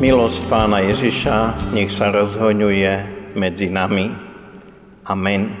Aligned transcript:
Milosť 0.00 0.48
Pána 0.48 0.80
Ježiša 0.80 1.68
nech 1.76 1.92
sa 1.92 2.08
rozhoňuje 2.08 2.92
medzi 3.36 3.68
nami. 3.68 4.08
Amen. 5.04 5.52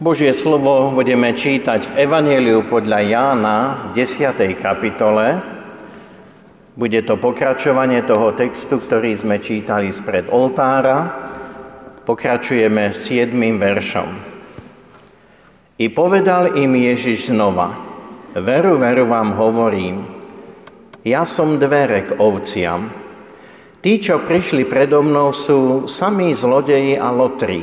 Božie 0.00 0.32
slovo 0.32 0.88
budeme 0.96 1.36
čítať 1.36 1.92
v 1.92 2.08
Evangeliu 2.08 2.64
podľa 2.64 3.04
Jána 3.04 3.56
v 3.92 4.00
10. 4.00 4.32
kapitole. 4.56 5.44
Bude 6.72 7.04
to 7.04 7.20
pokračovanie 7.20 8.00
toho 8.08 8.32
textu, 8.32 8.80
ktorý 8.80 9.12
sme 9.20 9.36
čítali 9.44 9.92
spred 9.92 10.32
oltára. 10.32 11.12
Pokračujeme 12.08 12.96
s 12.96 13.12
7. 13.12 13.36
veršom. 13.60 14.08
I 15.76 15.86
povedal 15.92 16.56
im 16.56 16.72
Ježiš 16.72 17.28
znova, 17.28 17.76
veru, 18.40 18.80
veru 18.80 19.04
vám 19.04 19.36
hovorím, 19.36 20.08
ja 21.04 21.28
som 21.28 21.60
dvere 21.60 22.08
k 22.08 22.16
ovciam. 22.16 23.07
Tí, 23.78 24.02
čo 24.02 24.18
prišli 24.18 24.66
predo 24.66 25.06
mnou, 25.06 25.30
sú 25.30 25.86
samí 25.86 26.34
zlodeji 26.34 26.98
a 26.98 27.14
lotri, 27.14 27.62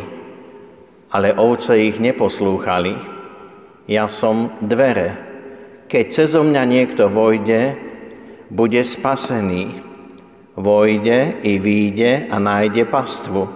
ale 1.11 1.35
ovce 1.35 1.75
ich 1.75 1.99
neposlúchali. 1.99 2.95
Ja 3.91 4.08
som 4.08 4.55
dvere. 4.63 5.19
Keď 5.91 6.05
cezo 6.09 6.41
mňa 6.47 6.63
niekto 6.63 7.11
vojde, 7.11 7.75
bude 8.47 8.80
spasený. 8.80 9.75
Vojde 10.55 11.43
i 11.43 11.59
výjde 11.59 12.31
a 12.31 12.39
nájde 12.39 12.88
pastvu. 12.88 13.52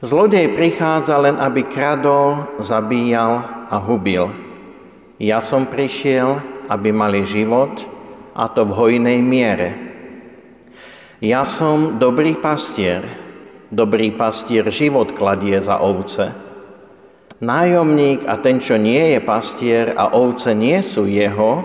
Zlodej 0.00 0.56
prichádza 0.56 1.20
len, 1.20 1.36
aby 1.36 1.68
kradol, 1.68 2.48
zabíjal 2.64 3.44
a 3.68 3.76
hubil. 3.76 4.32
Ja 5.20 5.44
som 5.44 5.68
prišiel, 5.68 6.40
aby 6.72 6.90
mali 6.90 7.22
život, 7.28 7.84
a 8.32 8.48
to 8.48 8.64
v 8.64 8.72
hojnej 8.72 9.20
miere. 9.20 9.91
Ja 11.22 11.46
som 11.46 12.02
dobrý 12.02 12.34
pastier. 12.34 13.06
Dobrý 13.70 14.10
pastier 14.10 14.66
život 14.74 15.14
kladie 15.14 15.54
za 15.62 15.78
ovce. 15.78 16.34
Nájomník 17.38 18.26
a 18.26 18.42
ten, 18.42 18.58
čo 18.58 18.74
nie 18.74 19.14
je 19.14 19.22
pastier 19.22 19.94
a 19.94 20.18
ovce 20.18 20.50
nie 20.50 20.82
sú 20.82 21.06
jeho, 21.06 21.62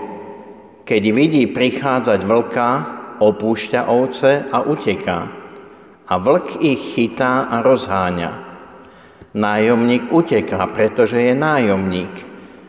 keď 0.86 1.02
vidí 1.10 1.50
prichádzať 1.50 2.20
vlka, 2.22 2.70
opúšťa 3.18 3.90
ovce 3.90 4.46
a 4.46 4.62
uteká. 4.62 5.26
A 6.06 6.14
vlk 6.22 6.62
ich 6.62 6.94
chytá 6.94 7.50
a 7.50 7.58
rozháňa. 7.58 8.30
Nájomník 9.34 10.14
uteká, 10.14 10.70
pretože 10.70 11.18
je 11.18 11.34
nájomník 11.34 12.14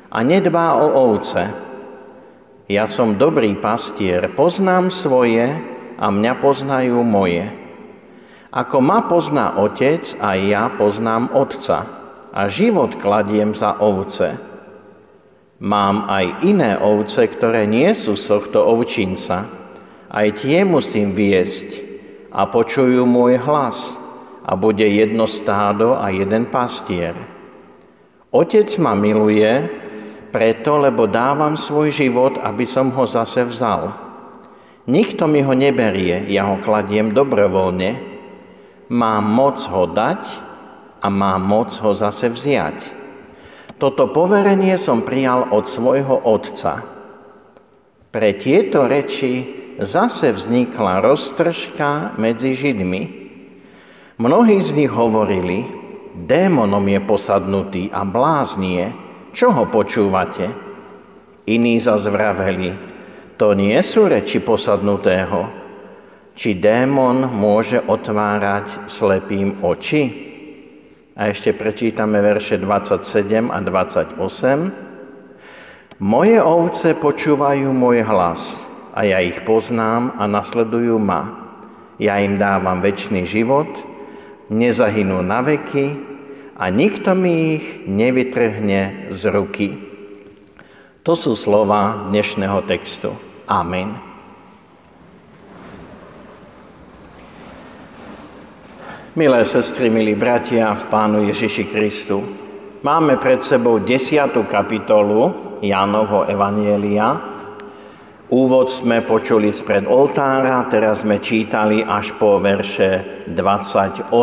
a 0.10 0.26
nedbá 0.26 0.74
o 0.74 1.14
ovce. 1.14 1.54
Ja 2.66 2.90
som 2.90 3.14
dobrý 3.14 3.54
pastier, 3.62 4.34
poznám 4.34 4.90
svoje 4.90 5.78
a 6.00 6.08
mňa 6.08 6.34
poznajú 6.40 7.04
moje. 7.04 7.52
Ako 8.50 8.80
ma 8.80 9.04
pozná 9.06 9.60
otec, 9.60 10.16
a 10.18 10.34
ja 10.40 10.72
poznám 10.72 11.36
otca 11.36 11.86
a 12.32 12.48
život 12.48 12.98
kladiem 12.98 13.52
za 13.52 13.78
ovce. 13.78 14.40
Mám 15.60 16.08
aj 16.08 16.48
iné 16.48 16.80
ovce, 16.80 17.28
ktoré 17.28 17.68
nie 17.68 17.92
sú 17.92 18.16
z 18.16 18.26
tohto 18.32 18.64
ovčinca. 18.64 19.44
Aj 20.10 20.28
tie 20.34 20.64
musím 20.64 21.12
viesť 21.12 21.84
a 22.32 22.48
počujú 22.48 23.04
môj 23.04 23.38
hlas 23.44 24.00
a 24.48 24.56
bude 24.56 24.88
jedno 24.88 25.28
stádo 25.28 26.00
a 26.00 26.10
jeden 26.10 26.48
pastier. 26.50 27.14
Otec 28.34 28.72
ma 28.80 28.96
miluje 28.96 29.68
preto, 30.34 30.80
lebo 30.80 31.06
dávam 31.06 31.54
svoj 31.60 31.94
život, 31.94 32.40
aby 32.42 32.66
som 32.66 32.90
ho 32.94 33.06
zase 33.06 33.46
vzal. 33.46 34.09
Nikto 34.90 35.30
mi 35.30 35.46
ho 35.46 35.54
neberie, 35.54 36.26
ja 36.34 36.50
ho 36.50 36.58
kladiem 36.58 37.14
dobrovoľne. 37.14 38.02
Mám 38.90 39.22
moc 39.22 39.62
ho 39.70 39.86
dať 39.86 40.26
a 41.06 41.08
mám 41.14 41.46
moc 41.46 41.70
ho 41.78 41.94
zase 41.94 42.34
vziať. 42.34 42.98
Toto 43.78 44.10
poverenie 44.10 44.74
som 44.82 45.06
prijal 45.06 45.54
od 45.54 45.70
svojho 45.70 46.26
otca. 46.26 46.82
Pre 48.10 48.30
tieto 48.42 48.90
reči 48.90 49.46
zase 49.78 50.34
vznikla 50.34 51.06
roztržka 51.06 52.18
medzi 52.18 52.58
Židmi. 52.58 53.04
Mnohí 54.18 54.58
z 54.58 54.74
nich 54.74 54.90
hovorili, 54.90 55.70
démonom 56.18 56.84
je 56.90 57.00
posadnutý 57.06 57.84
a 57.94 58.02
bláznie, 58.02 58.90
čo 59.38 59.54
ho 59.54 59.70
počúvate? 59.70 60.50
Iní 61.46 61.78
zase 61.78 62.10
vraveli, 62.10 62.74
to 63.40 63.56
nie 63.56 63.80
sú 63.80 64.12
reči 64.12 64.44
posadnutého. 64.44 65.48
Či 66.36 66.60
démon 66.60 67.24
môže 67.32 67.80
otvárať 67.80 68.84
slepým 68.92 69.64
oči? 69.64 70.28
A 71.16 71.32
ešte 71.32 71.56
prečítame 71.56 72.20
verše 72.20 72.60
27 72.60 73.48
a 73.48 73.60
28. 73.64 74.20
Moje 76.04 76.40
ovce 76.40 76.96
počúvajú 77.00 77.72
môj 77.72 78.04
hlas 78.04 78.60
a 78.92 79.08
ja 79.08 79.24
ich 79.24 79.40
poznám 79.48 80.20
a 80.20 80.28
nasledujú 80.28 81.00
ma. 81.00 81.48
Ja 82.00 82.20
im 82.20 82.40
dávam 82.40 82.84
väčší 82.84 83.24
život, 83.24 83.72
nezahynú 84.52 85.20
na 85.24 85.44
veky 85.44 85.96
a 86.60 86.68
nikto 86.72 87.16
mi 87.16 87.60
ich 87.60 87.88
nevytrhne 87.88 89.12
z 89.12 89.22
ruky. 89.32 89.76
To 91.04 91.16
sú 91.16 91.36
slova 91.36 92.08
dnešného 92.12 92.64
textu. 92.68 93.29
Amen. 93.50 93.98
Milé 99.18 99.42
sestry, 99.42 99.90
milí 99.90 100.14
bratia 100.14 100.70
v 100.78 100.86
Pánu 100.86 101.26
Ježiši 101.26 101.66
Kristu, 101.66 102.22
máme 102.86 103.18
pred 103.18 103.42
sebou 103.42 103.82
desiatú 103.82 104.46
kapitolu 104.46 105.34
Jánovho 105.66 106.30
Evanielia. 106.30 107.18
Úvod 108.30 108.70
sme 108.70 109.02
počuli 109.02 109.50
spred 109.50 109.90
oltára, 109.90 110.70
teraz 110.70 111.02
sme 111.02 111.18
čítali 111.18 111.82
až 111.82 112.14
po 112.22 112.38
verše 112.38 113.26
28. 113.34 114.14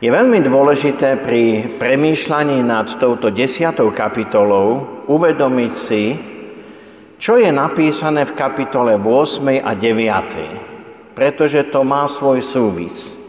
Je 0.00 0.08
veľmi 0.08 0.40
dôležité 0.40 1.20
pri 1.20 1.76
premýšľaní 1.76 2.64
nad 2.64 2.88
touto 2.96 3.28
desiatou 3.28 3.92
kapitolou 3.92 5.04
uvedomiť 5.04 5.72
si, 5.76 6.16
čo 7.20 7.36
je 7.36 7.52
napísané 7.52 8.24
v 8.24 8.32
kapitole 8.32 8.96
8 8.96 9.60
a 9.60 9.76
9, 9.76 11.12
pretože 11.12 11.68
to 11.68 11.84
má 11.84 12.08
svoj 12.08 12.40
súvis. 12.40 13.20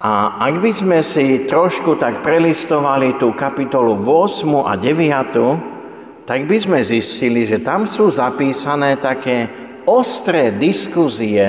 A 0.00 0.40
ak 0.40 0.64
by 0.64 0.72
sme 0.72 1.00
si 1.04 1.44
trošku 1.44 2.00
tak 2.00 2.24
prelistovali 2.24 3.20
tú 3.20 3.36
kapitolu 3.36 4.00
8 4.00 4.64
a 4.64 4.80
9, 4.80 6.24
tak 6.24 6.48
by 6.48 6.56
sme 6.56 6.80
zistili, 6.80 7.44
že 7.44 7.60
tam 7.60 7.84
sú 7.84 8.08
zapísané 8.08 8.96
také 8.96 9.44
ostré 9.84 10.48
diskuzie 10.56 11.44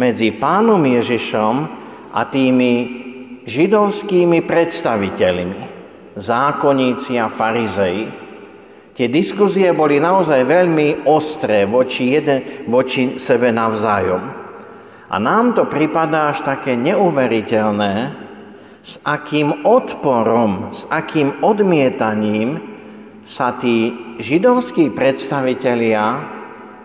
medzi 0.00 0.32
pánom 0.32 0.80
Ježišom 0.80 1.54
a 2.16 2.20
tými 2.24 2.72
židovskými 3.44 4.40
predstaviteľmi, 4.48 5.60
zákonníci 6.16 7.20
a 7.20 7.28
farizei. 7.28 8.19
Tie 8.90 9.06
diskuzie 9.06 9.70
boli 9.70 10.02
naozaj 10.02 10.42
veľmi 10.42 11.06
ostré 11.06 11.62
voči, 11.64 12.18
jeden, 12.18 12.66
voči 12.66 13.16
sebe 13.16 13.54
navzájom. 13.54 14.22
A 15.10 15.16
nám 15.18 15.54
to 15.54 15.66
pripadá 15.66 16.30
až 16.30 16.42
také 16.46 16.74
neuveriteľné, 16.78 17.94
s 18.80 18.96
akým 19.04 19.66
odporom, 19.68 20.72
s 20.72 20.88
akým 20.88 21.44
odmietaním 21.44 22.58
sa 23.20 23.54
tí 23.60 23.92
židovskí 24.16 24.90
predstavitelia, 24.96 26.24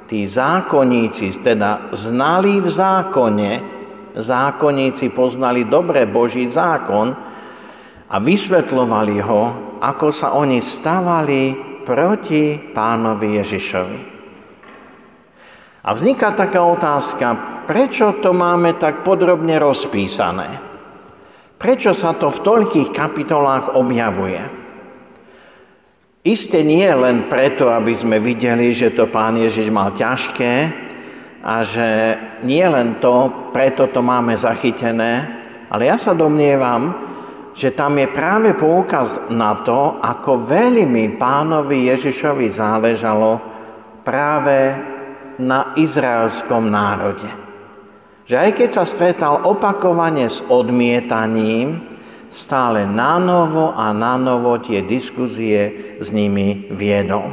tí 0.06 0.28
zákonníci, 0.28 1.42
teda 1.42 1.96
znali 1.96 2.60
v 2.60 2.68
zákone, 2.69 3.51
zákonníci 4.16 5.10
poznali 5.16 5.66
dobre 5.66 6.06
Boží 6.06 6.46
zákon 6.51 7.16
a 8.06 8.16
vysvetlovali 8.22 9.18
ho, 9.24 9.44
ako 9.81 10.08
sa 10.12 10.36
oni 10.38 10.62
stávali 10.62 11.75
proti 11.86 12.58
pánovi 12.74 13.40
Ježišovi. 13.40 14.00
A 15.86 15.94
vzniká 15.94 16.34
taká 16.34 16.66
otázka, 16.66 17.62
prečo 17.70 18.18
to 18.18 18.34
máme 18.34 18.82
tak 18.82 19.06
podrobne 19.06 19.62
rozpísané? 19.62 20.58
Prečo 21.62 21.94
sa 21.94 22.18
to 22.18 22.34
v 22.34 22.42
toľkých 22.42 22.90
kapitolách 22.90 23.78
objavuje? 23.78 24.42
Isté 26.26 26.66
nie 26.66 26.90
len 26.90 27.30
preto, 27.30 27.70
aby 27.70 27.94
sme 27.94 28.18
videli, 28.18 28.74
že 28.74 28.98
to 28.98 29.06
pán 29.06 29.38
Ježiš 29.38 29.70
mal 29.70 29.94
ťažké 29.94 30.54
a 31.46 31.62
že 31.62 32.18
nie 32.42 32.66
len 32.66 32.98
to, 32.98 33.30
preto 33.54 33.86
to 33.86 34.02
máme 34.02 34.34
zachytené, 34.34 35.30
ale 35.70 35.86
ja 35.86 36.02
sa 36.02 36.18
domnievam, 36.18 37.05
že 37.56 37.72
tam 37.72 37.96
je 37.96 38.07
práve 38.12 38.52
poukaz 38.52 39.31
na 39.31 39.63
to, 39.63 39.96
ako 40.04 40.44
veľmi 40.44 41.16
pánovi 41.16 41.88
Ježišovi 41.88 42.52
záležalo 42.52 43.40
práve 44.04 44.75
na 45.40 45.72
izraelskom 45.80 46.68
národe. 46.68 47.28
Že 48.28 48.36
aj 48.36 48.52
keď 48.60 48.69
sa 48.75 48.84
stretal 48.84 49.48
opakovane 49.48 50.28
s 50.28 50.44
odmietaním, 50.44 51.80
stále 52.28 52.84
nanovo 52.84 53.72
a 53.72 53.96
nanovo 53.96 54.60
tie 54.60 54.84
diskuzie 54.84 55.96
s 56.04 56.12
nimi 56.12 56.68
viedol. 56.75 57.31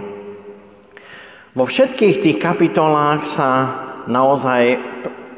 Vo 1.52 1.66
všetkých 1.66 2.16
tých 2.22 2.38
kapitolách 2.38 3.26
sa 3.26 3.50
naozaj 4.06 4.78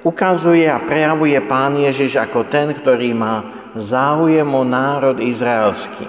ukazuje 0.05 0.69
a 0.69 0.85
prejavuje 0.85 1.41
Pán 1.49 1.81
Ježiš 1.81 2.21
ako 2.21 2.45
ten, 2.47 2.77
ktorý 2.77 3.17
má 3.17 3.64
záujem 3.75 4.47
o 4.47 4.62
národ 4.62 5.19
izraelský. 5.19 6.06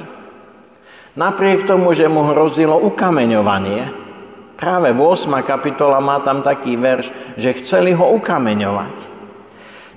Napriek 1.16 1.64
tomu, 1.66 1.96
že 1.96 2.12
mu 2.12 2.28
hrozilo 2.28 2.76
ukameňovanie, 2.92 3.88
práve 4.60 4.92
v 4.92 5.00
8. 5.00 5.32
kapitola 5.48 6.04
má 6.04 6.20
tam 6.22 6.44
taký 6.44 6.76
verš, 6.76 7.12
že 7.40 7.56
chceli 7.60 7.96
ho 7.96 8.16
ukameňovať. 8.20 8.96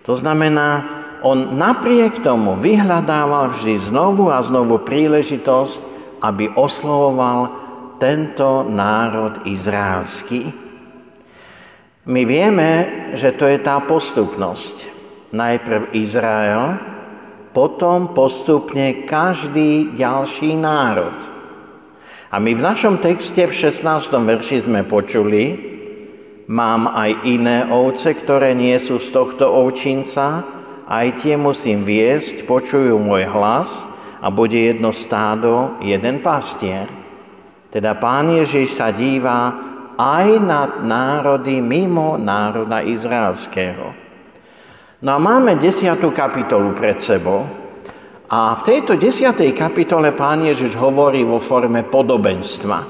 To 0.06 0.14
znamená, 0.14 0.98
on 1.26 1.58
napriek 1.58 2.22
tomu 2.22 2.54
vyhľadával 2.54 3.50
vždy 3.50 3.74
znovu 3.90 4.30
a 4.30 4.38
znovu 4.38 4.78
príležitosť, 4.86 5.82
aby 6.22 6.54
oslovoval 6.54 7.66
tento 7.98 8.62
národ 8.62 9.42
izraelský. 9.42 10.54
My 12.08 12.22
vieme, 12.24 12.70
že 13.18 13.34
to 13.34 13.44
je 13.50 13.58
tá 13.58 13.82
postupnosť. 13.82 14.86
Najprv 15.34 15.92
Izrael, 15.92 16.78
potom 17.58 18.14
postupne 18.14 19.02
každý 19.02 19.98
ďalší 19.98 20.54
národ. 20.54 21.18
A 22.30 22.38
my 22.38 22.54
v 22.54 22.62
našom 22.62 23.02
texte 23.02 23.42
v 23.42 23.50
16. 23.50 24.14
verši 24.14 24.70
sme 24.70 24.86
počuli, 24.86 25.58
mám 26.46 26.86
aj 26.86 27.26
iné 27.26 27.66
ovce, 27.66 28.14
ktoré 28.14 28.54
nie 28.54 28.78
sú 28.78 29.02
z 29.02 29.10
tohto 29.10 29.50
ovčinca, 29.50 30.46
aj 30.86 31.26
tie 31.26 31.34
musím 31.34 31.82
viesť, 31.82 32.46
počujú 32.46 32.94
môj 32.94 33.26
hlas 33.26 33.82
a 34.22 34.30
bude 34.30 34.54
jedno 34.54 34.94
stádo, 34.94 35.82
jeden 35.82 36.22
pastier. 36.22 36.86
Teda 37.74 37.98
pán 37.98 38.38
Ježiš 38.38 38.78
sa 38.78 38.94
díva 38.94 39.50
aj 39.98 40.26
na 40.38 40.78
národy 40.86 41.58
mimo 41.58 42.22
národa 42.22 42.86
izraelského. 42.86 44.07
No 44.98 45.14
a 45.14 45.18
máme 45.22 45.62
desiatú 45.62 46.10
kapitolu 46.10 46.74
pred 46.74 46.98
sebou. 46.98 47.46
A 48.28 48.58
v 48.58 48.62
tejto 48.66 48.98
desiatej 48.98 49.54
kapitole 49.54 50.10
pán 50.10 50.42
Ježiš 50.42 50.74
hovorí 50.74 51.22
vo 51.22 51.38
forme 51.38 51.86
podobenstva. 51.86 52.82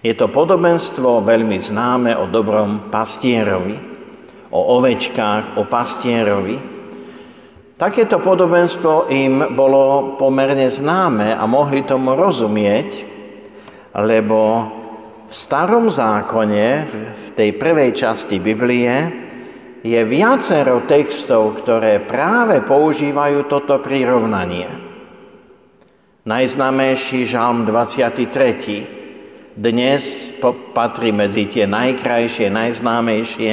Je 0.00 0.16
to 0.16 0.32
podobenstvo 0.32 1.20
veľmi 1.20 1.60
známe 1.60 2.16
o 2.16 2.24
dobrom 2.32 2.88
pastierovi, 2.88 3.76
o 4.48 4.60
ovečkách, 4.80 5.60
o 5.60 5.68
pastierovi. 5.68 6.56
Takéto 7.76 8.16
podobenstvo 8.24 9.12
im 9.12 9.52
bolo 9.52 10.16
pomerne 10.16 10.72
známe 10.72 11.36
a 11.36 11.44
mohli 11.44 11.84
tomu 11.84 12.16
rozumieť, 12.16 12.88
lebo 13.92 14.40
v 15.28 15.32
starom 15.36 15.92
zákone, 15.92 16.66
v 17.12 17.26
tej 17.36 17.60
prvej 17.60 17.92
časti 17.92 18.40
Biblie, 18.40 19.27
je 19.82 20.00
viacero 20.02 20.82
textov, 20.90 21.62
ktoré 21.62 22.02
práve 22.02 22.62
používajú 22.66 23.46
toto 23.46 23.78
prirovnanie. 23.78 24.66
Najznámejší 26.26 27.24
žalm 27.24 27.64
23. 27.64 29.56
Dnes 29.58 30.34
patrí 30.74 31.10
medzi 31.14 31.46
tie 31.46 31.64
najkrajšie, 31.64 32.50
najznámejšie, 32.52 33.52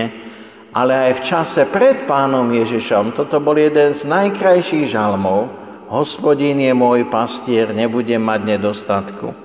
ale 0.75 0.93
aj 1.09 1.11
v 1.17 1.21
čase 1.23 1.61
pred 1.71 2.03
pánom 2.03 2.51
Ježišom 2.51 3.15
toto 3.15 3.39
bol 3.39 3.55
jeden 3.55 3.95
z 3.95 4.03
najkrajších 4.03 4.91
žalmov. 4.91 5.47
Hospodin 5.87 6.57
je 6.59 6.73
môj 6.73 7.07
pastier, 7.07 7.71
nebudem 7.71 8.19
mať 8.19 8.57
nedostatku. 8.57 9.44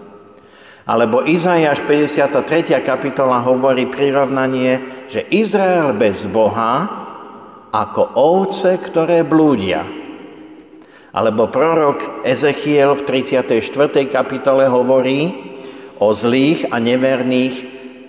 Alebo 0.91 1.23
Izajáš 1.23 1.87
53. 1.87 2.83
kapitola 2.83 3.39
hovorí 3.47 3.87
prirovnanie, 3.87 5.07
že 5.07 5.23
Izrael 5.31 5.95
bez 5.95 6.27
Boha 6.27 6.91
ako 7.71 8.19
ovce, 8.19 8.75
ktoré 8.75 9.23
blúdia. 9.23 9.87
Alebo 11.15 11.47
prorok 11.47 12.27
Ezechiel 12.27 12.99
v 12.99 13.07
34. 13.07 13.55
kapitole 14.11 14.67
hovorí 14.67 15.31
o 16.03 16.11
zlých 16.11 16.67
a 16.75 16.83
neverných 16.83 17.57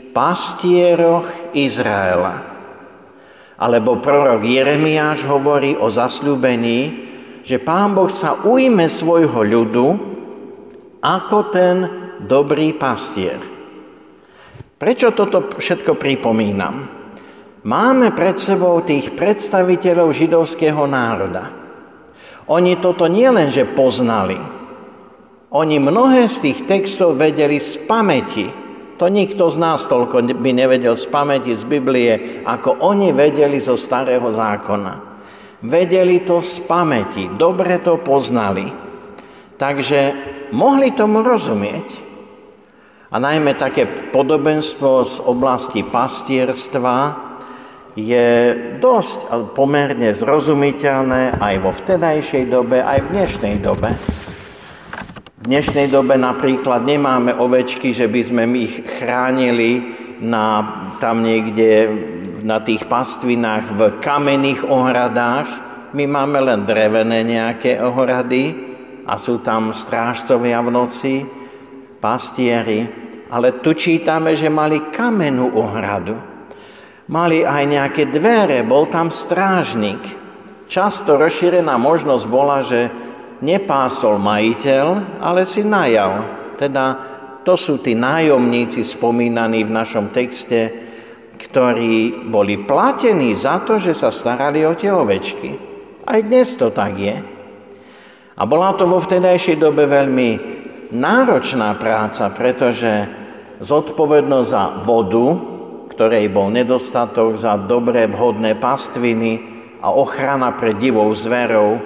pastieroch 0.10 1.54
Izraela. 1.54 2.50
Alebo 3.62 4.01
prorok 4.01 4.42
Jeremiáš 4.42 5.22
hovorí 5.30 5.78
o 5.78 5.86
zasľúbení, 5.86 6.81
že 7.45 7.62
Pán 7.62 7.94
Boh 7.94 8.10
sa 8.10 8.42
ujme 8.42 8.89
svojho 8.89 9.45
ľudu 9.45 9.88
ako 11.06 11.38
ten 11.54 12.00
dobrý 12.25 12.73
pastier. 12.77 13.41
Prečo 14.77 15.13
toto 15.13 15.45
všetko 15.53 15.97
pripomínam? 15.97 16.89
Máme 17.62 18.09
pred 18.18 18.41
sebou 18.41 18.81
tých 18.81 19.13
predstaviteľov 19.13 20.09
židovského 20.18 20.89
národa. 20.89 21.53
Oni 22.50 22.81
toto 22.81 23.06
nielenže 23.06 23.69
poznali, 23.77 24.42
oni 25.51 25.83
mnohé 25.83 26.31
z 26.31 26.47
tých 26.47 26.59
textov 26.63 27.19
vedeli 27.19 27.59
z 27.59 27.83
pamäti. 27.83 28.47
To 28.95 29.11
nikto 29.11 29.51
z 29.51 29.59
nás 29.59 29.83
toľko 29.83 30.40
by 30.40 30.51
nevedel 30.56 30.95
z 30.95 31.11
pamäti, 31.11 31.51
z 31.51 31.68
Biblie, 31.68 32.42
ako 32.47 32.80
oni 32.80 33.11
vedeli 33.11 33.59
zo 33.59 33.75
starého 33.75 34.31
zákona. 34.31 35.11
Vedeli 35.61 36.23
to 36.23 36.40
z 36.40 36.63
pamäti, 36.63 37.28
dobre 37.35 37.83
to 37.83 37.99
poznali. 37.99 38.71
Takže 39.59 39.99
mohli 40.56 40.95
tomu 40.95 41.19
rozumieť. 41.19 42.10
A 43.11 43.19
najmä 43.19 43.59
také 43.59 43.83
podobenstvo 44.15 45.03
z 45.03 45.19
oblasti 45.27 45.83
pastierstva 45.83 47.11
je 47.91 48.56
dosť 48.80 49.51
pomerne 49.51 50.15
zrozumiteľné 50.15 51.35
aj 51.35 51.56
vo 51.59 51.75
vtedajšej 51.75 52.47
dobe, 52.47 52.80
aj 52.80 53.03
v 53.03 53.07
dnešnej 53.11 53.56
dobe. 53.59 53.99
V 55.27 55.44
dnešnej 55.44 55.91
dobe 55.91 56.15
napríklad 56.15 56.87
nemáme 56.87 57.35
ovečky, 57.35 57.91
že 57.91 58.07
by 58.07 58.21
sme 58.23 58.47
ich 58.56 58.80
chránili 58.80 59.91
na, 60.23 60.63
tam 61.03 61.19
niekde 61.19 61.91
na 62.47 62.63
tých 62.63 62.87
pastvinách 62.87 63.75
v 63.75 63.81
kamenných 63.99 64.63
ohradách. 64.63 65.51
My 65.91 66.07
máme 66.07 66.39
len 66.47 66.63
drevené 66.63 67.27
nejaké 67.27 67.75
ohrady 67.75 68.56
a 69.03 69.19
sú 69.19 69.44
tam 69.44 69.75
strážcovia 69.75 70.63
v 70.63 70.69
noci, 70.71 71.41
pastieri 72.02 73.12
ale 73.31 73.64
tu 73.64 73.72
čítame, 73.72 74.36
že 74.36 74.52
mali 74.52 74.92
kamenú 74.92 75.56
ohradu. 75.56 76.20
Mali 77.08 77.48
aj 77.48 77.64
nejaké 77.64 78.04
dvere, 78.12 78.68
bol 78.68 78.92
tam 78.92 79.08
strážnik. 79.08 80.04
Často 80.68 81.16
rozšírená 81.16 81.80
možnosť 81.80 82.26
bola, 82.28 82.60
že 82.60 82.92
nepásol 83.40 84.20
majiteľ, 84.20 84.86
ale 85.24 85.48
si 85.48 85.64
najal. 85.64 86.28
Teda 86.60 86.96
to 87.48 87.56
sú 87.56 87.80
tí 87.80 87.96
nájomníci 87.96 88.84
spomínaní 88.84 89.64
v 89.64 89.76
našom 89.76 90.12
texte, 90.12 90.72
ktorí 91.40 92.28
boli 92.30 92.64
platení 92.64 93.34
za 93.34 93.64
to, 93.64 93.80
že 93.80 93.96
sa 93.96 94.12
starali 94.12 94.64
o 94.68 94.76
tie 94.76 94.92
ovečky. 94.92 95.56
Aj 96.04 96.20
dnes 96.20 96.54
to 96.56 96.72
tak 96.72 96.96
je. 97.00 97.16
A 98.36 98.42
bola 98.48 98.76
to 98.76 98.88
vo 98.88 99.00
vtedajšej 99.00 99.60
dobe 99.60 99.88
veľmi 99.88 100.60
náročná 100.92 101.74
práca, 101.80 102.28
pretože 102.30 103.07
zodpovednosť 103.64 104.48
za 104.48 104.64
vodu, 104.83 105.28
ktorej 105.92 106.28
bol 106.30 106.52
nedostatok, 106.52 107.40
za 107.40 107.56
dobré 107.56 108.06
vhodné 108.12 108.60
pastviny 108.60 109.31
a 109.81 109.90
ochrana 109.90 110.54
pred 110.54 110.78
divou 110.78 111.10
zverou. 111.16 111.80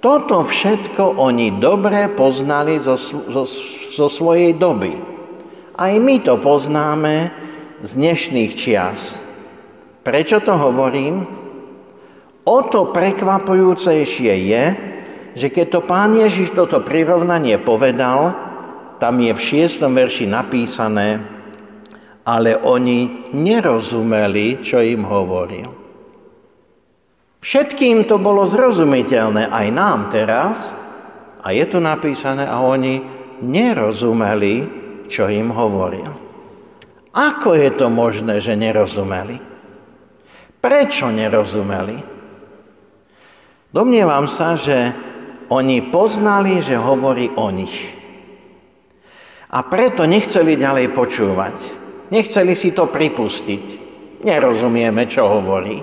Toto 0.00 0.40
všetko 0.40 1.20
oni 1.20 1.60
dobre 1.60 2.08
poznali 2.08 2.80
zo, 2.80 2.96
zo, 2.96 3.44
zo 3.92 4.08
svojej 4.08 4.56
doby. 4.56 4.96
Aj 5.76 5.92
my 5.92 6.16
to 6.24 6.40
poznáme, 6.40 7.32
z 7.80 7.90
dnešných 7.96 8.52
čias. 8.52 9.20
Prečo 10.04 10.40
to 10.44 10.52
hovorím? 10.52 11.24
O 12.44 12.58
to 12.68 12.92
prekvapujúcejšie 12.92 14.32
je, 14.48 14.64
že 15.34 15.48
keď 15.50 15.66
to 15.68 15.80
pán 15.82 16.14
Ježiš 16.14 16.54
toto 16.54 16.82
prirovnanie 16.82 17.58
povedal, 17.60 18.34
tam 19.00 19.16
je 19.18 19.32
v 19.32 19.40
šiestom 19.40 19.96
verši 19.96 20.28
napísané, 20.28 21.24
ale 22.26 22.54
oni 22.54 23.32
nerozumeli, 23.32 24.60
čo 24.60 24.84
im 24.84 25.08
hovoril. 25.08 25.68
Všetkým 27.40 28.04
to 28.04 28.20
bolo 28.20 28.44
zrozumiteľné, 28.44 29.48
aj 29.48 29.66
nám 29.72 30.12
teraz, 30.12 30.76
a 31.40 31.56
je 31.56 31.64
tu 31.64 31.80
napísané, 31.80 32.44
a 32.44 32.60
oni 32.60 33.00
nerozumeli, 33.40 34.68
čo 35.08 35.24
im 35.32 35.48
hovoril. 35.48 36.12
Ako 37.16 37.56
je 37.56 37.70
to 37.74 37.88
možné, 37.88 38.38
že 38.38 38.52
nerozumeli? 38.54 39.40
Prečo 40.60 41.08
nerozumeli? 41.08 41.98
Domnievam 43.72 44.28
sa, 44.28 44.54
že 44.54 44.92
oni 45.50 45.90
poznali, 45.90 46.62
že 46.62 46.78
hovorí 46.78 47.34
o 47.34 47.50
nich. 47.50 47.74
A 49.50 49.66
preto 49.66 50.06
nechceli 50.06 50.54
ďalej 50.54 50.94
počúvať. 50.94 51.56
Nechceli 52.14 52.54
si 52.54 52.70
to 52.70 52.86
pripustiť. 52.86 53.64
Nerozumieme, 54.22 55.10
čo 55.10 55.26
hovorí. 55.26 55.82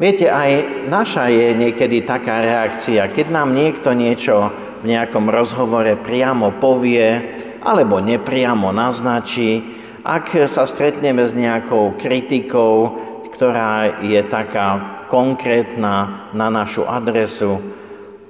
Viete, 0.00 0.32
aj 0.32 0.88
naša 0.88 1.28
je 1.28 1.52
niekedy 1.52 2.08
taká 2.08 2.40
reakcia, 2.40 3.12
keď 3.12 3.26
nám 3.28 3.52
niekto 3.52 3.92
niečo 3.92 4.48
v 4.80 4.96
nejakom 4.96 5.28
rozhovore 5.28 5.92
priamo 6.00 6.56
povie 6.56 7.20
alebo 7.60 8.00
nepriamo 8.00 8.72
naznačí, 8.72 9.60
ak 10.00 10.48
sa 10.48 10.64
stretneme 10.64 11.28
s 11.28 11.36
nejakou 11.36 12.00
kritikou, 12.00 12.96
ktorá 13.36 14.00
je 14.00 14.24
taká 14.24 15.04
konkrétna 15.12 16.28
na 16.32 16.48
našu 16.48 16.88
adresu, 16.88 17.60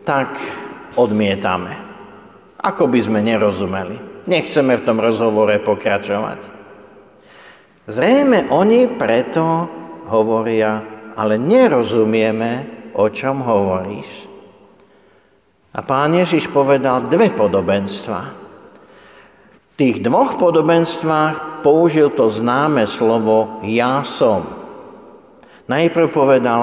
tak 0.04 0.37
odmietame. 0.97 1.76
Ako 2.61 2.88
by 2.88 3.00
sme 3.00 3.21
nerozumeli. 3.25 4.26
Nechceme 4.28 4.76
v 4.76 4.85
tom 4.85 5.00
rozhovore 5.00 5.57
pokračovať. 5.64 6.40
Zrejme 7.88 8.52
oni 8.52 8.87
preto 9.00 9.66
hovoria 10.07 11.00
ale 11.21 11.37
nerozumieme, 11.37 12.50
o 12.97 13.04
čom 13.12 13.45
hovoríš. 13.45 14.25
A 15.76 15.85
pán 15.85 16.16
Ježiš 16.16 16.49
povedal 16.49 17.07
dve 17.07 17.28
podobenstva. 17.30 18.21
V 19.71 19.75
tých 19.78 20.00
dvoch 20.00 20.40
podobenstvách 20.40 21.61
použil 21.61 22.09
to 22.12 22.26
známe 22.26 22.88
slovo 22.88 23.61
ja 23.69 24.00
som. 24.00 24.49
Najprv 25.71 26.09
povedal, 26.11 26.62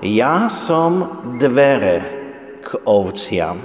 ja 0.00 0.48
som 0.48 1.20
dvere 1.36 2.17
k 2.68 2.76
ovciam. 2.84 3.64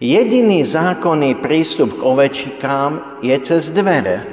Jediný 0.00 0.64
zákonný 0.64 1.44
prístup 1.44 2.00
k 2.00 2.02
ovečkám 2.02 3.20
je 3.20 3.36
cez 3.44 3.68
dvere. 3.68 4.24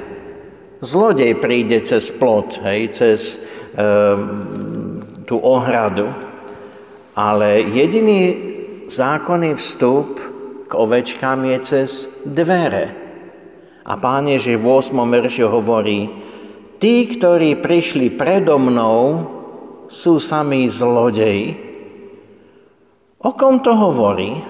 Zlodej 0.80 1.36
príde 1.36 1.84
cez 1.84 2.08
plot, 2.08 2.64
hej, 2.64 2.88
cez 2.96 3.36
Ehm, 3.70 5.22
tú 5.30 5.38
ohradu. 5.38 6.10
Ale 7.14 7.62
jediný 7.70 8.22
zákonný 8.90 9.54
vstup 9.54 10.18
k 10.66 10.72
ovečkám 10.74 11.46
je 11.54 11.58
cez 11.62 11.90
dvere. 12.26 12.90
A 13.86 13.94
pán 13.94 14.26
Ježiš 14.26 14.58
v 14.58 14.66
8. 14.66 15.06
verši 15.06 15.44
hovorí, 15.46 16.10
tí, 16.82 17.06
ktorí 17.14 17.62
prišli 17.62 18.10
predo 18.14 18.58
mnou, 18.58 19.26
sú 19.90 20.18
sami 20.18 20.66
zlodeji. 20.66 21.69
O 23.20 23.36
kom 23.36 23.60
to 23.60 23.76
hovorí? 23.76 24.40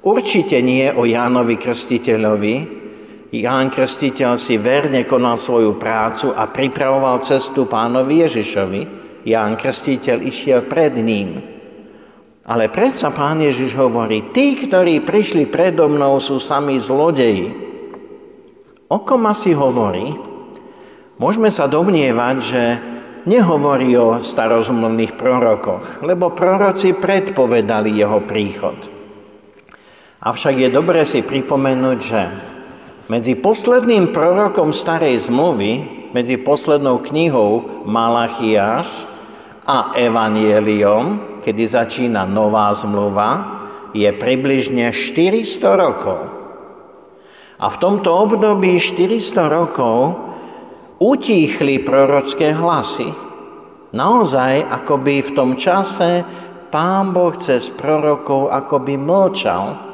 Určite 0.00 0.60
nie 0.64 0.88
o 0.88 1.04
Jánovi 1.04 1.60
Krstiteľovi, 1.60 2.78
Ján 3.28 3.68
Krstiteľ 3.68 4.40
si 4.40 4.56
verne 4.56 5.04
konal 5.04 5.36
svoju 5.36 5.76
prácu 5.76 6.32
a 6.32 6.48
pripravoval 6.48 7.20
cestu 7.20 7.68
pánovi 7.68 8.24
Ježišovi. 8.24 8.82
Ján 9.28 9.60
Krstiteľ 9.60 10.24
išiel 10.24 10.64
pred 10.64 10.96
ním. 10.96 11.36
Ale 12.48 12.72
predsa 12.72 13.12
pán 13.12 13.44
Ježiš 13.44 13.76
hovorí, 13.76 14.32
tí, 14.32 14.56
ktorí 14.56 15.04
prišli 15.04 15.44
predo 15.44 15.92
mnou, 15.92 16.16
sú 16.24 16.40
sami 16.40 16.80
zlodeji. 16.80 17.52
O 18.88 19.04
kom 19.04 19.28
asi 19.28 19.52
hovorí? 19.52 20.16
Môžeme 21.20 21.52
sa 21.52 21.68
domnievať, 21.68 22.36
že 22.40 22.62
nehovorí 23.28 23.92
o 24.00 24.16
starozumných 24.16 25.12
prorokoch, 25.12 26.00
lebo 26.00 26.32
proroci 26.32 26.96
predpovedali 26.96 28.00
jeho 28.00 28.24
príchod. 28.24 28.74
Avšak 30.24 30.54
je 30.56 30.68
dobré 30.72 31.04
si 31.04 31.20
pripomenúť, 31.20 31.98
že 32.00 32.22
medzi 33.12 33.36
posledným 33.36 34.10
prorokom 34.10 34.72
starej 34.72 35.28
zmluvy, 35.28 35.72
medzi 36.16 36.40
poslednou 36.40 37.04
knihou 37.04 37.84
Malachiáš 37.84 39.04
a 39.68 39.92
Evangeliom, 39.94 41.40
kedy 41.44 41.62
začína 41.68 42.24
nová 42.24 42.72
zmluva, 42.72 43.60
je 43.92 44.08
približne 44.12 44.92
400 44.92 45.76
rokov. 45.76 46.20
A 47.58 47.66
v 47.72 47.76
tomto 47.80 48.12
období 48.12 48.76
400 48.76 49.48
rokov 49.48 50.27
utíchli 50.98 51.82
prorocké 51.82 52.52
hlasy. 52.52 53.10
Naozaj, 53.94 54.68
akoby 54.68 55.22
v 55.22 55.30
tom 55.32 55.50
čase 55.56 56.22
Pán 56.68 57.16
Boh 57.16 57.32
cez 57.40 57.72
prorokov 57.72 58.52
akoby 58.52 59.00
mlčal 59.00 59.88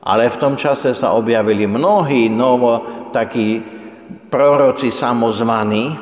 ale 0.00 0.32
v 0.32 0.40
tom 0.40 0.54
čase 0.56 0.96
sa 0.96 1.12
objavili 1.12 1.68
mnohí 1.68 2.32
novo 2.32 2.80
takí 3.12 3.60
proroci 4.32 4.88
samozvaní, 4.88 5.92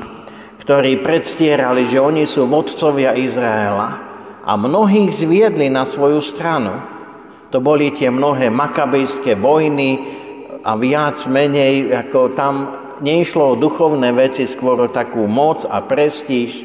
ktorí 0.62 1.02
predstierali, 1.02 1.88
že 1.88 1.98
oni 1.98 2.22
sú 2.28 2.46
vodcovia 2.46 3.18
Izraela 3.18 3.88
a 4.46 4.52
mnohých 4.54 5.10
zviedli 5.10 5.66
na 5.66 5.82
svoju 5.82 6.22
stranu. 6.22 6.78
To 7.50 7.58
boli 7.58 7.90
tie 7.90 8.12
mnohé 8.12 8.52
makabejské 8.52 9.34
vojny 9.34 9.98
a 10.62 10.76
viac 10.76 11.18
menej, 11.26 11.90
ako 11.96 12.36
tam 12.36 12.54
neišlo 13.00 13.54
o 13.54 13.60
duchovné 13.60 14.10
veci, 14.14 14.44
skôr 14.46 14.78
o 14.78 14.88
takú 14.88 15.24
moc 15.24 15.64
a 15.66 15.82
prestíž. 15.82 16.64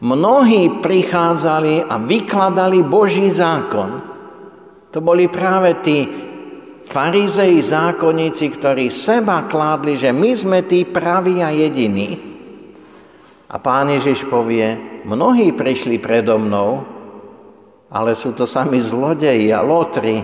Mnohí 0.00 0.84
prichádzali 0.84 1.88
a 1.88 1.96
vykladali 1.96 2.84
Boží 2.84 3.32
zákon. 3.32 4.04
To 4.92 4.98
boli 5.00 5.28
práve 5.28 5.80
tí 5.80 6.04
farizei 6.84 7.58
zákonníci, 7.58 8.52
ktorí 8.56 8.92
seba 8.92 9.48
kládli, 9.48 9.96
že 9.96 10.12
my 10.12 10.30
sme 10.36 10.58
tí 10.64 10.84
praví 10.84 11.40
a 11.40 11.50
jediní. 11.50 12.16
A 13.46 13.56
pán 13.62 13.88
Ježiš 13.88 14.26
povie, 14.26 14.76
mnohí 15.06 15.54
prišli 15.54 15.96
predo 16.02 16.36
mnou, 16.36 16.84
ale 17.88 18.18
sú 18.18 18.34
to 18.34 18.44
sami 18.44 18.82
zlodeji 18.82 19.54
a 19.54 19.62
lotri. 19.62 20.18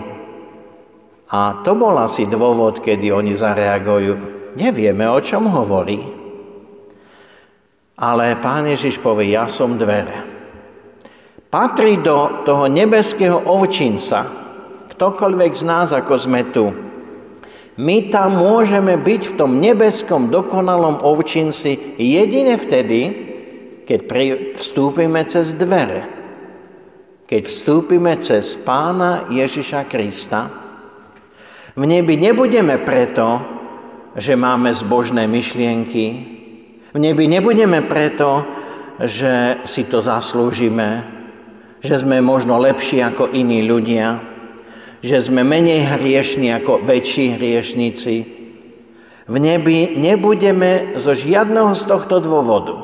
A 1.32 1.64
to 1.64 1.72
bol 1.72 1.96
asi 1.96 2.28
dôvod, 2.28 2.82
kedy 2.84 3.08
oni 3.08 3.32
zareagujú. 3.32 4.41
Nevieme, 4.52 5.08
o 5.08 5.20
čom 5.20 5.48
hovorí. 5.48 6.00
Ale 7.96 8.36
pán 8.40 8.68
Ježiš 8.68 9.00
povie, 9.00 9.32
ja 9.32 9.48
som 9.48 9.78
dvere. 9.80 10.28
Patrí 11.52 12.00
do 12.00 12.44
toho 12.48 12.64
nebeského 12.68 13.36
ovčinca, 13.44 14.24
ktokoľvek 14.96 15.52
z 15.52 15.62
nás, 15.68 15.88
ako 15.92 16.14
sme 16.16 16.48
tu. 16.48 16.72
My 17.76 18.08
tam 18.08 18.40
môžeme 18.40 18.96
byť 19.00 19.22
v 19.32 19.36
tom 19.36 19.60
nebeskom 19.60 20.28
dokonalom 20.32 21.04
ovčinci 21.04 21.96
jedine 22.00 22.56
vtedy, 22.56 23.00
keď 23.84 24.00
vstúpime 24.56 25.24
cez 25.28 25.52
dvere. 25.56 26.08
Keď 27.28 27.42
vstúpime 27.48 28.16
cez 28.20 28.56
Pána 28.60 29.28
Ježiša 29.32 29.88
Krista. 29.88 30.52
V 31.72 31.84
nebi 31.88 32.20
nebudeme 32.20 32.76
preto, 32.80 33.51
že 34.16 34.36
máme 34.36 34.72
zbožné 34.72 35.24
myšlienky. 35.24 36.06
V 36.92 36.98
nebi 37.00 37.24
nebudeme 37.28 37.80
preto, 37.88 38.44
že 39.00 39.64
si 39.64 39.88
to 39.88 40.04
zaslúžime, 40.04 41.04
že 41.80 41.98
sme 42.04 42.20
možno 42.20 42.60
lepší 42.60 43.00
ako 43.00 43.32
iní 43.32 43.64
ľudia, 43.64 44.20
že 45.02 45.18
sme 45.18 45.42
menej 45.42 45.98
hriešní 45.98 46.52
ako 46.62 46.84
väčší 46.86 47.40
hriešníci. 47.40 48.14
V 49.26 49.36
nebi 49.40 49.96
nebudeme 49.98 50.94
zo 51.00 51.16
žiadneho 51.16 51.72
z 51.74 51.82
tohto 51.88 52.20
dôvodu. 52.20 52.74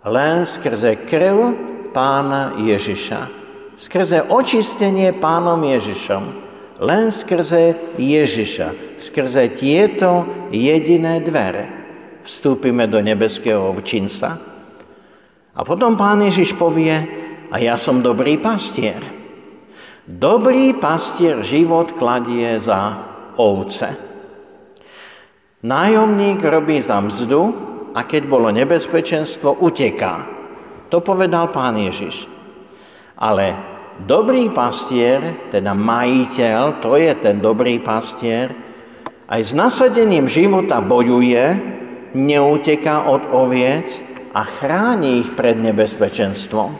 Len 0.00 0.48
skrze 0.48 0.96
krv 1.06 1.54
pána 1.92 2.56
Ježiša. 2.56 3.28
Skrze 3.76 4.24
očistenie 4.26 5.12
pánom 5.12 5.60
Ježišom. 5.60 6.49
Len 6.80 7.12
skrze 7.12 7.76
Ježiša, 8.00 8.96
skrze 8.96 9.52
tieto 9.52 10.24
jediné 10.48 11.20
dvere 11.20 11.80
vstúpime 12.24 12.88
do 12.88 13.04
nebeského 13.04 13.68
ovčinca. 13.68 14.40
A 15.52 15.60
potom 15.60 15.96
pán 16.00 16.24
Ježiš 16.24 16.56
povie, 16.56 16.96
a 17.50 17.58
ja 17.58 17.74
som 17.74 18.00
dobrý 18.00 18.38
pastier. 18.38 19.02
Dobrý 20.06 20.72
pastier 20.72 21.42
život 21.44 21.92
kladie 21.98 22.56
za 22.62 22.96
ovce. 23.36 23.90
Nájomník 25.60 26.40
robí 26.40 26.80
za 26.80 27.02
mzdu 27.02 27.52
a 27.92 28.06
keď 28.08 28.22
bolo 28.24 28.48
nebezpečenstvo, 28.48 29.60
uteká. 29.60 30.24
To 30.88 31.04
povedal 31.04 31.52
pán 31.52 31.76
Ježiš. 31.76 32.24
Ale 33.20 33.58
dobrý 34.04 34.52
pastier, 34.52 35.50
teda 35.50 35.72
majiteľ, 35.72 36.82
to 36.84 36.96
je 36.96 37.12
ten 37.18 37.40
dobrý 37.40 37.80
pastier, 37.80 38.52
aj 39.30 39.40
s 39.46 39.52
nasadením 39.54 40.26
života 40.26 40.82
bojuje, 40.82 41.54
neuteká 42.14 43.06
od 43.06 43.22
oviec 43.30 44.02
a 44.34 44.42
chráni 44.42 45.22
ich 45.22 45.30
pred 45.38 45.54
nebezpečenstvom. 45.58 46.74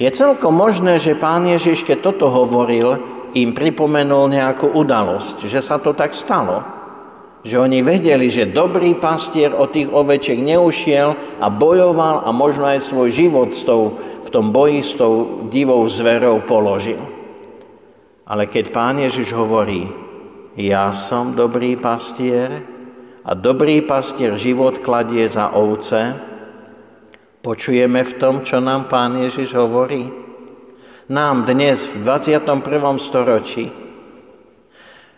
Je 0.00 0.10
celkom 0.10 0.56
možné, 0.56 0.98
že 0.98 1.14
pán 1.14 1.46
Ježiš, 1.46 1.86
keď 1.86 2.10
toto 2.10 2.26
hovoril, 2.26 2.98
im 3.34 3.54
pripomenul 3.54 4.30
nejakú 4.30 4.74
udalosť, 4.74 5.46
že 5.46 5.62
sa 5.62 5.78
to 5.78 5.94
tak 5.94 6.10
stalo. 6.10 6.66
Že 7.44 7.56
oni 7.60 7.84
vedeli, 7.84 8.32
že 8.32 8.48
dobrý 8.48 8.96
pastier 8.96 9.52
od 9.52 9.68
tých 9.68 9.92
ovečiek 9.92 10.40
neušiel 10.40 11.40
a 11.44 11.46
bojoval 11.52 12.24
a 12.24 12.32
možno 12.32 12.64
aj 12.72 12.80
svoj 12.80 13.12
život 13.12 13.52
tou 13.68 14.00
tom 14.34 14.50
boji 14.50 14.82
s 14.82 14.98
tou 14.98 15.46
divou 15.46 15.86
zverou 15.86 16.42
položil. 16.42 16.98
Ale 18.26 18.50
keď 18.50 18.74
pán 18.74 18.98
Ježiš 18.98 19.30
hovorí, 19.30 19.86
ja 20.58 20.90
som 20.90 21.38
dobrý 21.38 21.78
pastier 21.78 22.66
a 23.22 23.30
dobrý 23.38 23.86
pastier 23.86 24.34
život 24.34 24.82
kladie 24.82 25.22
za 25.30 25.54
ovce, 25.54 26.18
počujeme 27.46 28.02
v 28.02 28.12
tom, 28.18 28.42
čo 28.42 28.58
nám 28.58 28.90
pán 28.90 29.22
Ježiš 29.22 29.54
hovorí. 29.54 30.10
Nám 31.06 31.46
dnes 31.46 31.86
v 31.86 32.02
21. 32.02 32.42
storočí 32.98 33.83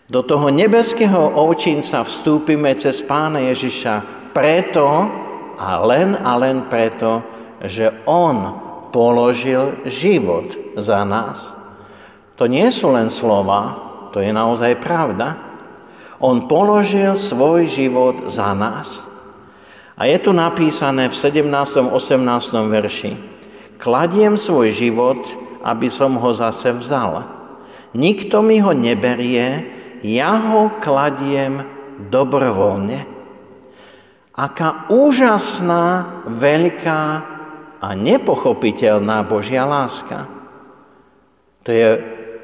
do 0.07 0.23
toho 0.23 0.47
nebeského 0.47 1.35
ovčinca 1.35 2.07
vstúpime 2.07 2.71
cez 2.79 3.03
pána 3.03 3.43
Ježiša 3.51 3.95
preto 4.31 4.87
a 5.59 5.83
len 5.83 6.15
a 6.15 6.31
len 6.39 6.71
preto, 6.71 7.19
že 7.59 7.91
On 8.07 8.55
položil 8.95 9.83
život 9.83 10.47
za 10.79 11.03
nás. 11.03 11.51
To 12.39 12.47
nie 12.47 12.71
sú 12.71 12.93
len 12.95 13.11
slova, 13.11 13.75
to 14.15 14.23
je 14.23 14.31
naozaj 14.31 14.79
pravda. 14.79 15.35
On 16.23 16.47
položil 16.47 17.13
svoj 17.13 17.67
život 17.67 18.31
za 18.31 18.55
nás. 18.55 19.05
A 19.97 20.05
je 20.05 20.17
tu 20.21 20.31
napísané 20.31 21.09
v 21.09 21.15
17. 21.17 21.49
18. 21.49 21.91
verši. 22.69 23.11
Kladiem 23.81 24.37
svoj 24.37 24.69
život, 24.71 25.19
aby 25.65 25.89
som 25.89 26.15
ho 26.17 26.31
zase 26.33 26.73
vzal. 26.73 27.25
Nikto 27.97 28.45
mi 28.45 28.61
ho 28.61 28.77
neberie, 28.77 29.76
ja 30.05 30.33
ho 30.37 30.77
kladiem 30.81 31.65
dobrovoľne. 32.11 33.05
Aká 34.37 34.85
úžasná, 34.93 35.85
veľká 36.29 37.01
a 37.81 37.89
nepochopiteľná 37.93 39.25
Božia 39.25 39.65
láska. 39.65 40.29
To 41.65 41.69
je 41.73 41.97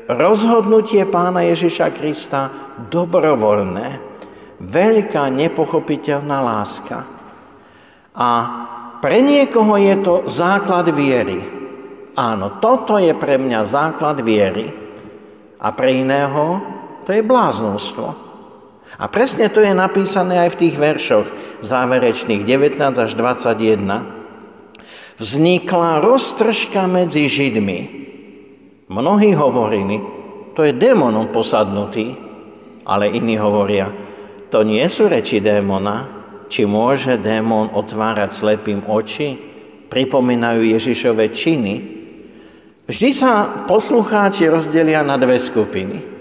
rozhodnutie 0.10 1.06
pána 1.06 1.46
Ježiša 1.46 1.94
Krista 1.94 2.50
dobrovoľné, 2.90 4.02
veľká 4.58 5.30
nepochopiteľná 5.30 6.38
láska. 6.42 7.06
A 8.14 8.30
pre 9.02 9.20
niekoho 9.22 9.78
je 9.78 9.96
to 10.02 10.16
základ 10.30 10.90
viery. 10.94 11.42
Áno, 12.14 12.62
toto 12.62 13.02
je 13.02 13.14
pre 13.18 13.42
mňa 13.42 13.62
základ 13.66 14.22
viery. 14.22 14.70
A 15.64 15.72
pre 15.72 16.04
iného 16.04 16.73
to 17.04 17.12
je 17.12 17.22
bláznostvo. 17.24 18.16
A 18.94 19.06
presne 19.10 19.50
to 19.50 19.60
je 19.60 19.74
napísané 19.74 20.48
aj 20.48 20.50
v 20.56 20.60
tých 20.68 20.76
veršoch 20.78 21.28
záverečných 21.66 22.46
19 22.46 22.80
až 22.98 23.12
21 23.18 24.24
vznikla 25.18 26.02
roztržka 26.02 26.86
medzi 26.90 27.30
Židmi. 27.30 27.80
Mnohí 28.90 29.34
hovorili, 29.34 30.02
to 30.54 30.66
je 30.66 30.74
démonom 30.74 31.34
posadnutý, 31.34 32.14
ale 32.86 33.10
iní 33.10 33.40
hovoria, 33.40 33.90
to 34.54 34.62
nie 34.62 34.86
sú 34.86 35.10
reči 35.10 35.42
démona, 35.42 36.06
či 36.46 36.70
môže 36.70 37.18
démon 37.18 37.74
otvárať 37.74 38.30
slepým 38.30 38.86
oči, 38.86 39.34
pripomínajú 39.90 40.62
Ježišove 40.62 41.26
činy. 41.34 41.76
Vždy 42.86 43.10
sa 43.16 43.66
poslucháči 43.66 44.46
rozdelia 44.46 45.02
na 45.02 45.18
dve 45.18 45.42
skupiny. 45.42 46.13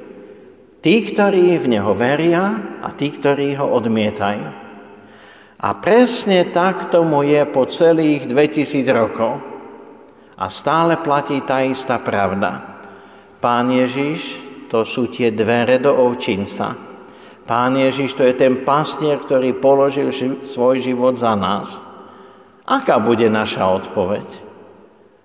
Tí, 0.83 1.14
ktorí 1.14 1.62
v 1.62 1.79
Neho 1.79 1.95
veria 1.95 2.59
a 2.83 2.90
tí, 2.90 3.14
ktorí 3.14 3.55
ho 3.55 3.71
odmietajú. 3.71 4.51
A 5.62 5.68
presne 5.79 6.42
tak 6.51 6.90
tomu 6.90 7.23
je 7.23 7.38
po 7.47 7.62
celých 7.71 8.27
2000 8.27 8.83
rokov. 8.90 9.38
A 10.35 10.51
stále 10.51 10.99
platí 10.99 11.38
tá 11.47 11.62
istá 11.62 12.03
pravda. 12.03 12.83
Pán 13.38 13.71
Ježiš, 13.71 14.35
to 14.66 14.83
sú 14.83 15.07
tie 15.07 15.31
dvere 15.31 15.79
do 15.79 15.95
ovčinca. 15.95 16.75
Pán 17.47 17.79
Ježiš, 17.79 18.18
to 18.18 18.27
je 18.27 18.35
ten 18.35 18.66
pastier, 18.66 19.23
ktorý 19.23 19.55
položil 19.55 20.11
svoj 20.42 20.83
život 20.83 21.14
za 21.14 21.38
nás. 21.38 21.87
Aká 22.66 22.99
bude 22.99 23.31
naša 23.31 23.71
odpoveď? 23.71 24.27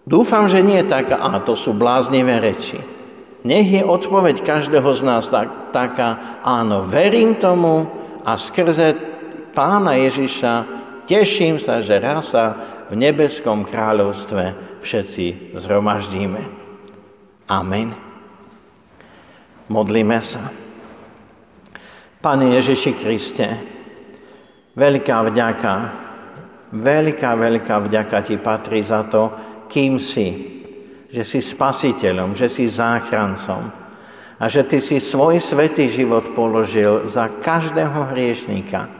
Dúfam, 0.05 0.45
že 0.45 0.61
nie 0.61 0.85
taká, 0.85 1.17
a 1.17 1.41
to 1.41 1.57
sú 1.57 1.73
bláznivé 1.73 2.37
reči. 2.37 2.96
Nech 3.47 3.79
je 3.79 3.79
odpoveď 3.79 4.43
každého 4.43 4.91
z 4.91 5.01
nás 5.07 5.31
tak, 5.31 5.71
taká, 5.71 6.41
áno, 6.43 6.83
verím 6.83 7.39
tomu 7.39 7.87
a 8.27 8.35
skrze 8.35 8.91
pána 9.55 9.95
Ježiša, 9.95 10.67
teším 11.07 11.55
sa, 11.63 11.79
že 11.79 11.95
raz 11.95 12.35
sa 12.35 12.59
v 12.91 12.99
nebeskom 12.99 13.63
kráľovstve 13.63 14.51
všetci 14.83 15.55
zhromaždíme. 15.55 16.43
Amen. 17.47 17.95
Modlíme 19.71 20.19
sa. 20.19 20.51
Pane 22.19 22.51
Ježiši 22.59 22.91
Kriste, 22.99 23.47
veľká 24.75 25.23
vďaka, 25.23 25.73
veľká, 26.75 27.31
veľká 27.31 27.75
vďaka 27.87 28.17
Ti 28.27 28.35
patrí 28.43 28.83
za 28.83 29.07
to, 29.07 29.31
kým 29.71 30.03
si, 30.03 30.56
že 31.11 31.23
si 31.23 31.39
spasiteľom, 31.39 32.35
že 32.35 32.47
si 32.51 32.67
záchrancom 32.67 33.71
a 34.37 34.45
že 34.45 34.63
Ty 34.67 34.77
si 34.83 35.01
svoj 35.01 35.41
svetý 35.41 35.89
život 35.89 36.35
položil 36.37 37.07
za 37.09 37.31
každého 37.31 38.13
hriešníka, 38.13 38.97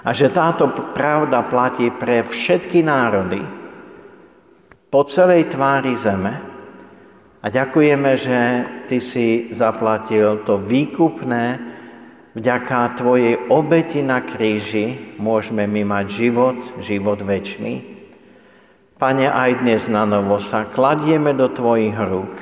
a 0.00 0.10
že 0.16 0.32
táto 0.32 0.68
pravda 0.96 1.44
platí 1.44 1.92
pre 1.92 2.24
všetky 2.24 2.80
národy 2.80 3.44
po 4.88 5.04
celej 5.04 5.52
tvári 5.52 5.92
zeme. 5.92 6.34
A 7.40 7.46
ďakujeme, 7.48 8.10
že 8.16 8.38
Ty 8.88 8.98
si 9.00 9.48
zaplatil 9.52 10.44
to 10.44 10.60
výkupné, 10.60 11.60
vďaka 12.36 13.00
Tvojej 13.00 13.48
obeti 13.48 14.00
na 14.04 14.20
kríži 14.24 15.16
môžeme 15.16 15.64
my 15.64 15.84
mať 15.84 16.06
život, 16.08 16.58
život 16.80 17.20
väčší. 17.24 17.99
Pane, 19.00 19.32
aj 19.32 19.64
dnes 19.64 19.88
na 19.88 20.04
novo 20.04 20.36
sa 20.44 20.68
kladieme 20.68 21.32
do 21.32 21.48
Tvojich 21.48 21.96
rúk 21.96 22.36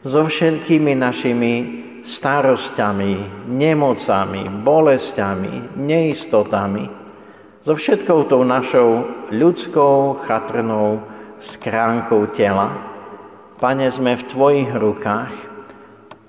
so 0.00 0.24
všetkými 0.24 0.96
našimi 0.96 1.52
starosťami, 2.00 3.44
nemocami, 3.52 4.48
bolestiami, 4.64 5.76
neistotami, 5.76 6.88
so 7.60 7.76
všetkou 7.76 8.24
tou 8.24 8.40
našou 8.40 9.04
ľudskou 9.28 10.24
chatrnou 10.24 11.04
skránkou 11.44 12.24
tela. 12.32 12.72
Pane, 13.60 13.92
sme 13.92 14.16
v 14.16 14.24
Tvojich 14.32 14.72
rukách. 14.72 15.36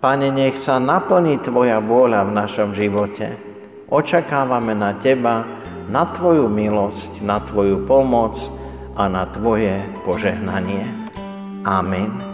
Pane, 0.04 0.28
nech 0.28 0.60
sa 0.60 0.76
naplní 0.76 1.40
Tvoja 1.40 1.80
vôľa 1.80 2.28
v 2.28 2.36
našom 2.36 2.76
živote. 2.76 3.40
Očakávame 3.88 4.76
na 4.76 4.92
Teba, 5.00 5.48
na 5.88 6.04
Tvoju 6.12 6.52
milosť, 6.52 7.24
na 7.24 7.40
Tvoju 7.40 7.88
pomoc 7.88 8.36
a 8.96 9.10
na 9.10 9.26
Tvoje 9.30 9.82
požehnanie. 10.06 10.86
Amen. 11.66 12.33